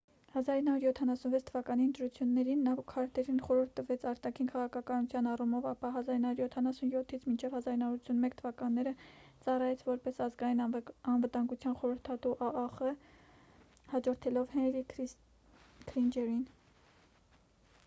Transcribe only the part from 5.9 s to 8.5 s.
1977-ից մինչև 1981